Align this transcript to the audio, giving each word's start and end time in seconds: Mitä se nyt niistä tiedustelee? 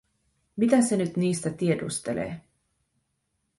Mitä 0.55 0.81
se 0.81 0.97
nyt 0.97 1.17
niistä 1.17 1.49
tiedustelee? 1.49 2.41